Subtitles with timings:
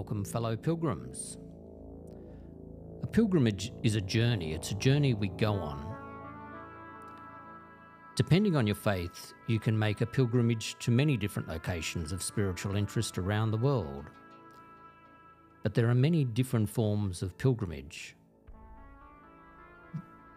[0.00, 1.36] Welcome, fellow pilgrims.
[3.02, 5.94] A pilgrimage is a journey, it's a journey we go on.
[8.16, 12.76] Depending on your faith, you can make a pilgrimage to many different locations of spiritual
[12.76, 14.06] interest around the world.
[15.62, 18.16] But there are many different forms of pilgrimage.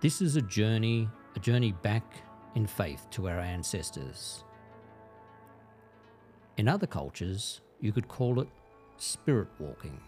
[0.02, 2.16] This is a journey, a journey back
[2.56, 4.44] in faith to our ancestors.
[6.58, 8.50] In other cultures, you could call it
[8.98, 10.00] spirit walking.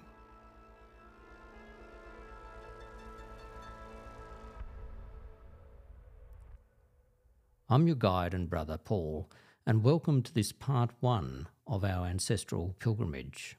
[7.67, 9.29] I'm your guide and brother Paul,
[9.65, 13.57] and welcome to this part one of our ancestral pilgrimage.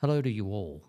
[0.00, 0.84] Hello to you all.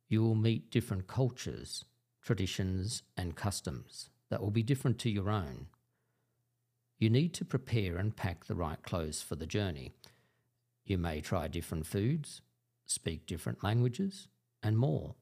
[0.09, 1.85] you will meet different cultures,
[2.21, 5.67] traditions, and customs that will be different to your own.
[6.97, 9.93] You need to prepare and pack the right clothes for the journey.
[10.83, 12.41] You may try different foods,
[12.85, 14.27] speak different languages,
[14.61, 15.15] and more.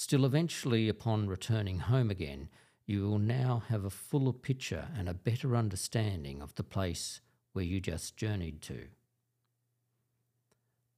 [0.00, 2.48] Still, eventually, upon returning home again,
[2.86, 7.20] you will now have a fuller picture and a better understanding of the place
[7.52, 8.86] where you just journeyed to.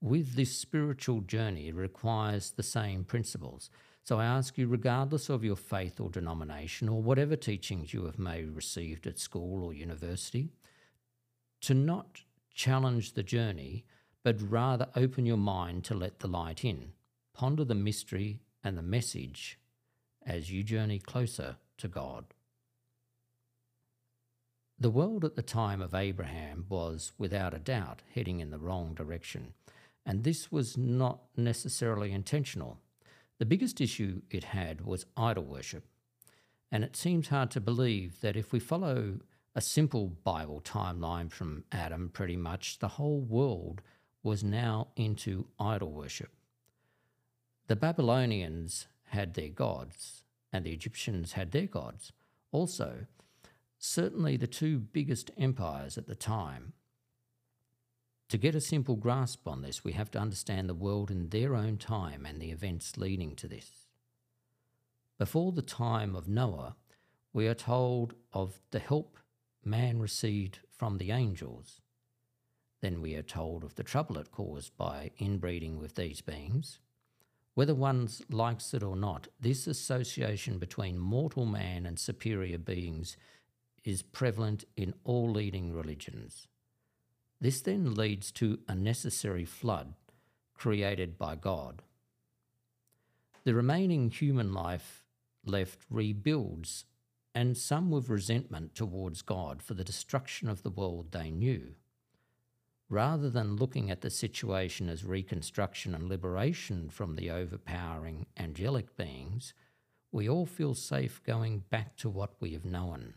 [0.01, 3.71] With this spiritual journey, it requires the same principles.
[4.05, 8.21] So I ask you, regardless of your faith or denomination, or whatever teachings you have
[8.21, 10.53] may received at school or university,
[11.63, 12.23] to not
[12.55, 13.85] challenge the journey,
[14.23, 16.93] but rather open your mind to let the light in.
[17.35, 19.59] Ponder the mystery and the message
[20.25, 22.27] as you journey closer to God.
[24.79, 28.95] The world at the time of Abraham was, without a doubt, heading in the wrong
[28.95, 29.55] direction,
[30.05, 32.79] and this was not necessarily intentional.
[33.39, 35.85] The biggest issue it had was idol worship,
[36.71, 39.21] and it seems hard to believe that if we follow
[39.55, 43.83] a simple Bible timeline from Adam, pretty much the whole world
[44.23, 46.31] was now into idol worship.
[47.73, 52.13] The Babylonians had their gods, and the Egyptians had their gods.
[52.51, 53.07] Also,
[53.79, 56.75] certainly the two biggest empires at the time.
[58.29, 61.55] To get a simple grasp on this, we have to understand the world in their
[61.55, 63.71] own time and the events leading to this.
[65.17, 66.77] Before the time of Noah,
[67.33, 69.17] we are told of the help
[69.65, 71.81] man received from the angels.
[72.83, 76.79] Then we are told of the trouble it caused by inbreeding with these beings.
[77.55, 83.17] Whether one likes it or not, this association between mortal man and superior beings
[83.85, 86.47] is prevalent in all leading religions.
[87.41, 89.95] This then leads to a necessary flood
[90.55, 91.83] created by God.
[93.45, 95.05] The remaining human life
[95.45, 96.85] left rebuilds,
[97.35, 101.75] and some with resentment towards God for the destruction of the world they knew.
[102.93, 109.55] Rather than looking at the situation as reconstruction and liberation from the overpowering angelic beings,
[110.11, 113.15] we all feel safe going back to what we have known.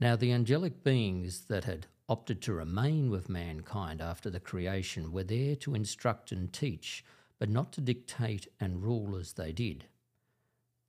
[0.00, 5.22] Now, the angelic beings that had opted to remain with mankind after the creation were
[5.22, 7.04] there to instruct and teach,
[7.38, 9.84] but not to dictate and rule as they did.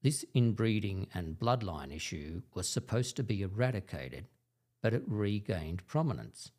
[0.01, 4.27] This inbreeding and bloodline issue was supposed to be eradicated
[4.81, 6.51] but it regained prominence.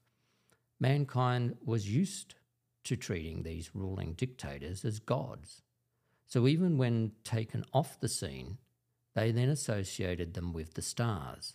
[0.80, 2.34] Mankind was used
[2.84, 5.62] to treating these ruling dictators as gods.
[6.26, 8.58] So even when taken off the scene,
[9.14, 11.54] they then associated them with the stars.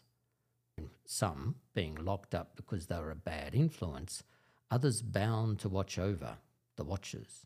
[1.06, 4.24] Some being locked up because they were a bad influence,
[4.70, 6.38] others bound to watch over
[6.76, 7.46] the watchers.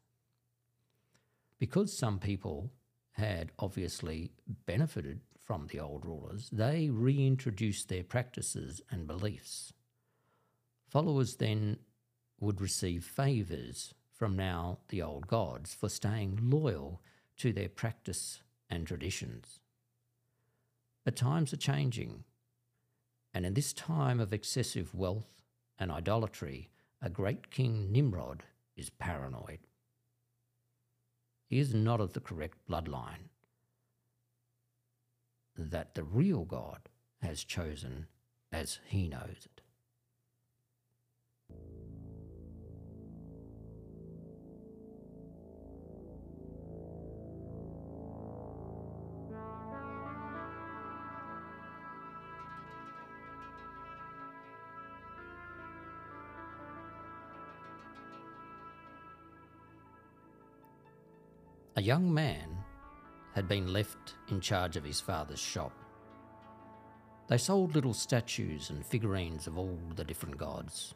[1.57, 2.71] Because some people
[3.11, 4.31] had obviously
[4.65, 9.73] benefited from the old rulers, they reintroduced their practices and beliefs.
[10.87, 11.77] Followers then
[12.39, 17.01] would receive favours from now the old gods for staying loyal
[17.37, 19.59] to their practice and traditions.
[21.03, 22.23] But times are changing,
[23.33, 25.41] and in this time of excessive wealth
[25.79, 26.69] and idolatry,
[27.01, 28.43] a great king Nimrod
[28.77, 29.59] is paranoid.
[31.47, 33.30] He is not of the correct bloodline
[35.69, 36.89] that the real God
[37.21, 38.07] has chosen
[38.51, 39.61] as he knows it.
[61.77, 62.50] A young man
[63.33, 65.71] had been left in charge of his father's shop.
[67.27, 70.93] They sold little statues and figurines of all the different gods.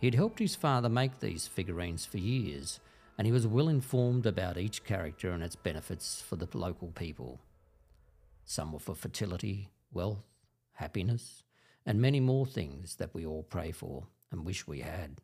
[0.00, 2.80] He had helped his father make these figurines for years,
[3.16, 7.40] and he was well informed about each character and its benefits for the local people.
[8.44, 10.24] Some were for fertility, wealth,
[10.72, 11.44] happiness,
[11.86, 15.20] and many more things that we all pray for and wish we had.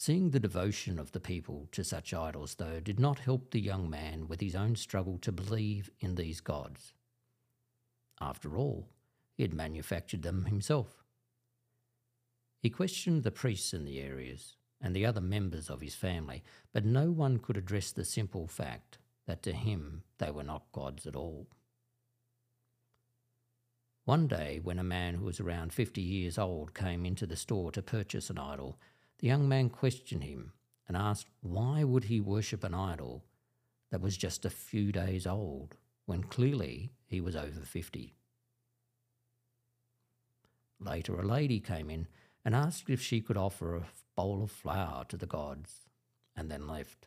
[0.00, 3.90] Seeing the devotion of the people to such idols, though, did not help the young
[3.90, 6.94] man with his own struggle to believe in these gods.
[8.18, 8.88] After all,
[9.36, 11.04] he had manufactured them himself.
[12.62, 16.42] He questioned the priests in the areas and the other members of his family,
[16.72, 21.06] but no one could address the simple fact that to him they were not gods
[21.06, 21.46] at all.
[24.06, 27.70] One day, when a man who was around fifty years old came into the store
[27.72, 28.78] to purchase an idol,
[29.20, 30.52] the young man questioned him
[30.88, 33.22] and asked why would he worship an idol
[33.90, 35.76] that was just a few days old
[36.06, 38.14] when clearly he was over 50.
[40.80, 42.06] Later, a lady came in
[42.44, 43.86] and asked if she could offer a
[44.16, 45.90] bowl of flour to the gods,
[46.34, 47.06] and then left.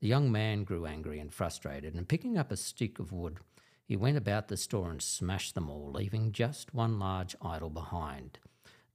[0.00, 3.38] The young man grew angry and frustrated, and picking up a stick of wood,
[3.84, 8.38] he went about the store and smashed them all, leaving just one large idol behind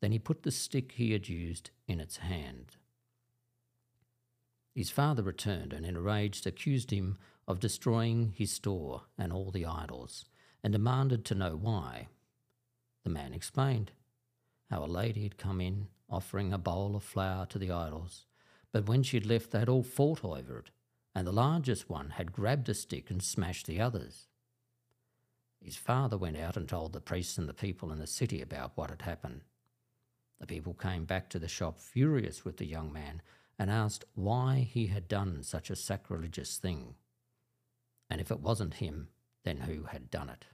[0.02, 2.76] then he put the stick he had used in its hand.
[4.74, 7.18] His father returned and, enraged, accused him
[7.48, 10.26] of destroying his store and all the idols,
[10.64, 12.08] and demanded to know why.
[13.04, 13.92] The man explained
[14.70, 18.26] how a lady had come in offering a bowl of flour to the idols,
[18.72, 20.70] but when she had left, they had all fought over it,
[21.14, 24.28] and the largest one had grabbed a stick and smashed the others.
[25.62, 28.72] His father went out and told the priests and the people in the city about
[28.76, 29.42] what had happened.
[30.42, 33.22] The people came back to the shop furious with the young man
[33.60, 36.96] and asked why he had done such a sacrilegious thing.
[38.10, 39.10] And if it wasn't him,
[39.44, 40.46] then who had done it?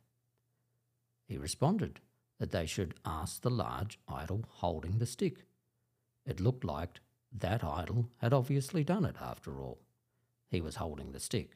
[1.26, 2.02] He responded
[2.38, 5.46] that they should ask the large idol holding the stick.
[6.26, 7.00] It looked like
[7.32, 9.80] that idol had obviously done it after all.
[10.50, 11.52] He was holding the stick.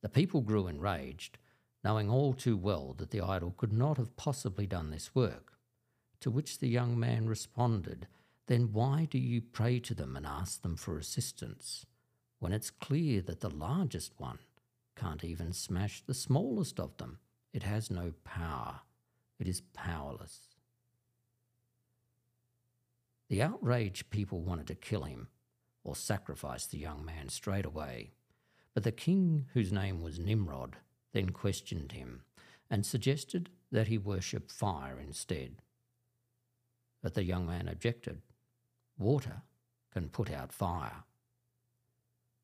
[0.00, 1.38] The people grew enraged,
[1.82, 5.51] knowing all too well that the idol could not have possibly done this work.
[6.22, 8.06] To which the young man responded,
[8.46, 11.84] Then why do you pray to them and ask them for assistance,
[12.38, 14.38] when it's clear that the largest one
[14.94, 17.18] can't even smash the smallest of them?
[17.52, 18.82] It has no power,
[19.40, 20.42] it is powerless.
[23.28, 25.26] The outraged people wanted to kill him
[25.82, 28.12] or sacrifice the young man straight away.
[28.74, 30.76] But the king, whose name was Nimrod,
[31.12, 32.22] then questioned him
[32.70, 35.56] and suggested that he worship fire instead.
[37.02, 38.22] But the young man objected.
[38.96, 39.42] Water
[39.92, 41.04] can put out fire.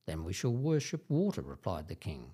[0.06, 2.32] Then we shall worship water, replied the king.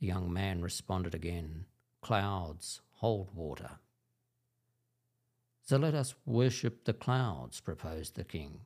[0.00, 1.66] The young man responded again,
[2.02, 3.78] Clouds hold water.
[5.62, 8.62] So let us worship the clouds, proposed the king.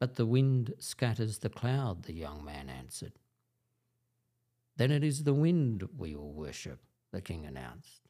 [0.00, 3.12] But the wind scatters the cloud, the young man answered.
[4.76, 6.80] Then it is the wind we will worship,
[7.12, 8.02] the king announced.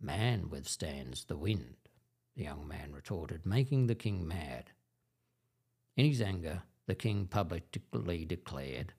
[0.00, 1.74] Man withstands the wind
[2.36, 4.70] the young man retorted, making the king mad.
[5.96, 8.94] In his anger, the king publicly declared,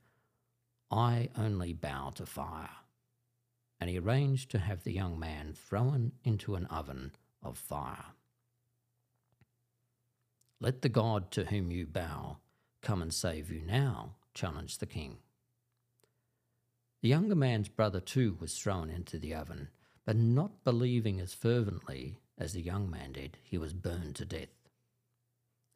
[0.91, 2.69] I only bow to fire.
[3.79, 8.13] And he arranged to have the young man thrown into an oven of fire.
[10.59, 12.37] Let the God to whom you bow
[12.81, 15.17] come and save you now, challenged the king.
[17.01, 19.69] The younger man's brother too was thrown into the oven,
[20.05, 24.69] but not believing as fervently as the young man did, he was burned to death.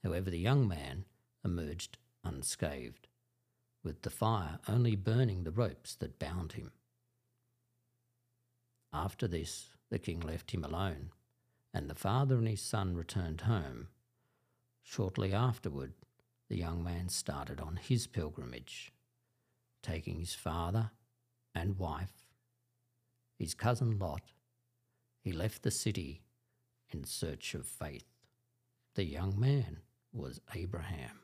[0.03, 1.05] However, the young man
[1.43, 3.07] emerged unscathed,
[3.83, 6.71] with the fire only burning the ropes that bound him.
[8.91, 11.11] After this, the king left him alone,
[11.73, 13.87] and the father and his son returned home.
[14.81, 15.93] Shortly afterward,
[16.49, 18.91] the young man started on his pilgrimage,
[19.83, 20.91] taking his father
[21.53, 22.27] and wife,
[23.37, 24.21] his cousin Lot.
[25.21, 26.21] He left the city
[26.91, 28.05] in search of faith.
[28.95, 29.77] The young man
[30.13, 31.19] was Abraham.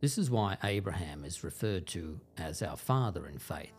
[0.00, 3.74] This is why Abraham is referred to as our father in faith.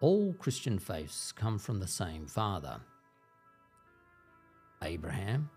[0.00, 2.80] All Christian faiths come from the same father.
[4.82, 5.48] Abraham,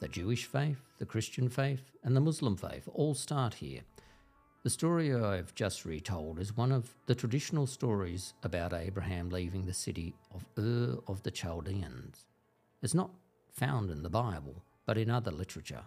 [0.00, 3.80] the Jewish faith, the Christian faith, and the Muslim faith all start here.
[4.62, 9.72] The story I've just retold is one of the traditional stories about Abraham leaving the
[9.72, 12.26] city of Ur of the Chaldeans.
[12.82, 13.10] It's not
[13.50, 15.82] found in the Bible, but in other literature.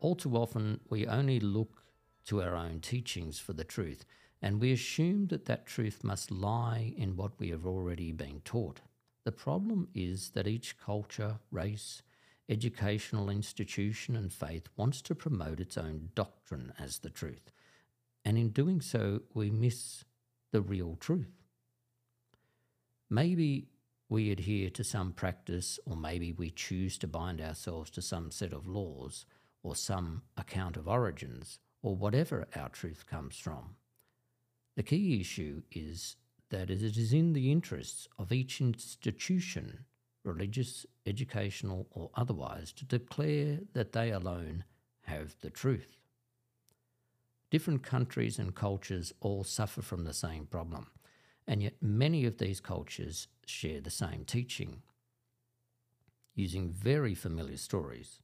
[0.00, 1.82] All too often, we only look
[2.26, 4.04] to our own teachings for the truth,
[4.42, 8.80] and we assume that that truth must lie in what we have already been taught.
[9.24, 12.02] The problem is that each culture, race,
[12.50, 17.52] educational institution, and faith wants to promote its own doctrine as the truth,
[18.24, 20.04] and in doing so, we miss
[20.50, 21.32] the real truth.
[23.08, 23.68] Maybe
[24.08, 28.52] we adhere to some practice, or maybe we choose to bind ourselves to some set
[28.52, 29.24] of laws
[29.62, 33.76] or some account of origins, or whatever our truth comes from.
[34.76, 36.16] The key issue is
[36.48, 39.84] that it is in the interests of each institution,
[40.24, 44.64] religious, educational, or otherwise, to declare that they alone
[45.02, 45.96] have the truth.
[47.50, 50.86] Different countries and cultures all suffer from the same problem,
[51.46, 54.82] and yet many of these cultures share the same teaching.
[56.34, 58.20] Using very familiar stories,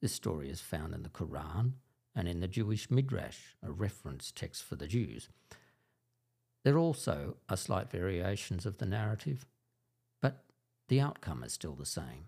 [0.00, 1.72] this story is found in the Quran
[2.14, 5.28] and in the Jewish Midrash, a reference text for the Jews.
[6.64, 9.46] There also are slight variations of the narrative,
[10.92, 12.26] the outcome is still the same.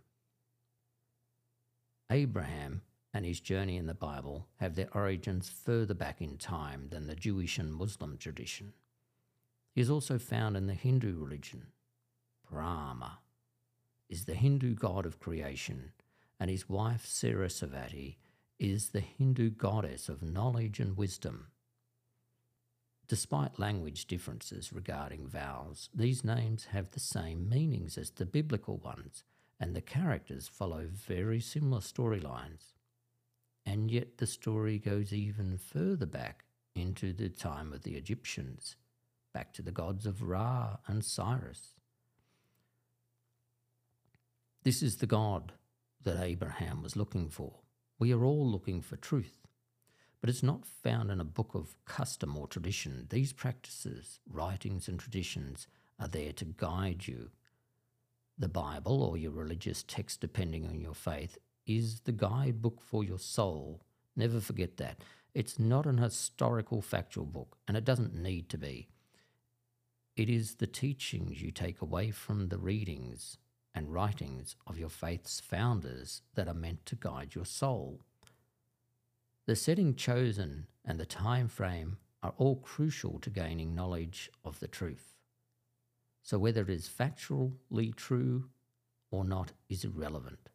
[2.11, 2.80] Abraham
[3.12, 7.14] and his journey in the Bible have their origins further back in time than the
[7.14, 8.73] Jewish and Muslim tradition.
[9.75, 11.66] He is also found in the Hindu religion.
[12.50, 13.18] Brahma
[14.09, 15.92] is the Hindu god of creation
[16.40, 18.16] and his wife Sarasvati
[18.59, 21.49] is the Hindu goddess of knowledge and wisdom.
[23.06, 29.25] Despite language differences regarding vowels, these names have the same meanings as the biblical ones,
[29.61, 32.73] and the characters follow very similar storylines.
[33.66, 36.44] And yet the story goes even further back
[36.75, 38.76] into the time of the Egyptians,
[39.32, 41.75] back to the gods of Ra and Osiris.
[44.62, 45.52] This is the God
[46.02, 47.61] that Abraham was looking for.
[47.99, 49.43] We are all looking for truth,
[50.25, 53.07] but it's not found in a book of custom or tradition.
[53.11, 55.66] These practices, writings, and traditions
[56.00, 57.28] are there to guide you.
[58.38, 63.19] The Bible, or your religious text, depending on your faith, is the guidebook for your
[63.19, 63.83] soul.
[64.16, 65.04] Never forget that.
[65.35, 68.88] It's not an historical factual book, and it doesn't need to be.
[70.16, 73.37] It is the teachings you take away from the readings
[73.75, 78.00] and writings of your faith's founders that are meant to guide your soul.
[79.46, 84.68] The setting chosen and the time frame are all crucial to gaining knowledge of the
[84.68, 85.14] truth.
[86.22, 88.48] So whether it is factually true
[89.10, 90.48] or not is irrelevant.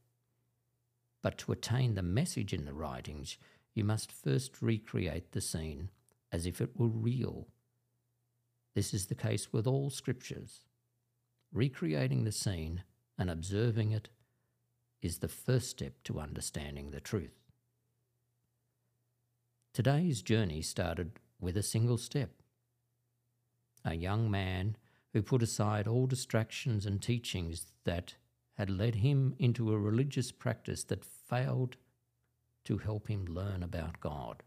[1.22, 3.38] But to attain the message in the writings,
[3.75, 5.91] you must first recreate the scene
[6.31, 7.48] as if it were real.
[8.74, 10.62] This is the case with all scriptures.
[11.53, 12.84] Recreating the scene
[13.19, 14.10] and observing it
[15.01, 17.38] is the first step to understanding the truth.
[19.72, 22.32] Today's journey started with a single step.
[23.86, 24.76] A young man
[25.14, 28.16] who put aside all distractions and teachings that
[28.56, 31.78] had led him into a religious practice that failed
[32.66, 34.44] to help him learn about God.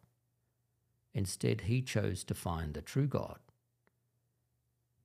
[1.14, 3.38] Instead, he chose to find the true God.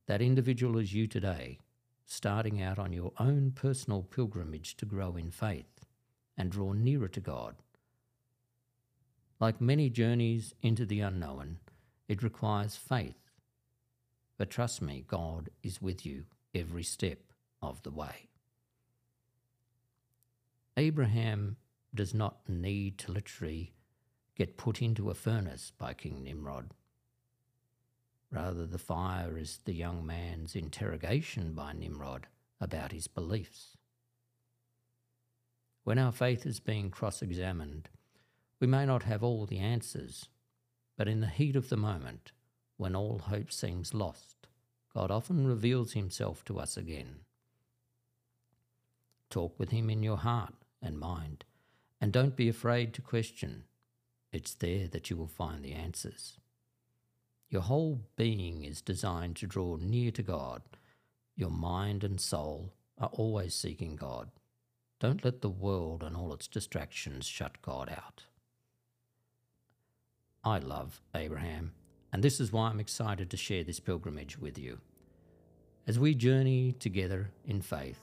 [0.07, 1.59] That individual is you today,
[2.05, 5.85] starting out on your own personal pilgrimage to grow in faith
[6.35, 7.55] and draw nearer to God.
[9.39, 11.57] Like many journeys into the unknown,
[12.07, 13.31] it requires faith.
[14.37, 16.25] But trust me, God is with you
[16.55, 17.19] every step
[17.61, 18.29] of the way.
[20.75, 21.57] Abraham
[21.93, 23.73] does not need to literally
[24.35, 26.71] get put into a furnace by King Nimrod.
[28.31, 32.27] Rather, the fire is the young man's interrogation by Nimrod
[32.59, 33.77] about his beliefs.
[35.83, 37.89] When our faith is being cross examined,
[38.59, 40.29] we may not have all the answers,
[40.97, 42.31] but in the heat of the moment,
[42.77, 44.47] when all hope seems lost,
[44.93, 47.19] God often reveals himself to us again.
[49.29, 51.45] Talk with him in your heart and mind,
[52.01, 53.65] and don't be afraid to question.
[54.31, 56.37] It's there that you will find the answers.
[57.49, 60.63] Your whole being is designed to draw near to God.
[61.35, 64.29] Your mind and soul are always seeking God.
[64.99, 68.23] Don't let the world and all its distractions shut God out.
[70.47, 71.73] I love Abraham,
[72.13, 74.79] and this is why I'm excited to share this pilgrimage with you.
[75.85, 77.99] As we journey together in faith,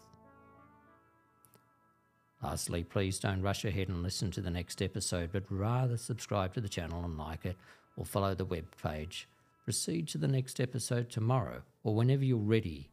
[2.42, 6.60] Lastly, please don't rush ahead and listen to the next episode, but rather subscribe to
[6.60, 7.56] the channel and like it
[7.96, 9.26] or follow the web page.
[9.64, 12.90] Proceed to the next episode tomorrow or whenever you're ready.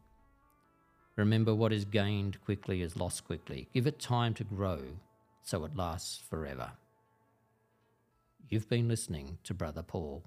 [1.18, 3.68] Remember, what is gained quickly is lost quickly.
[3.74, 4.80] Give it time to grow
[5.42, 6.72] so it lasts forever.
[8.50, 10.26] You've been listening to Brother Paul.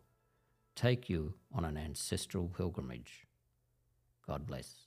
[0.74, 3.26] Take you on an ancestral pilgrimage.
[4.26, 4.83] God bless.